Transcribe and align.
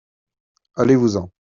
Allez-vous-en! 0.73 1.29